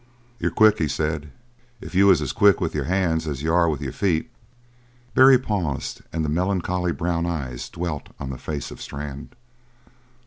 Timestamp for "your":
2.73-2.85, 3.83-3.93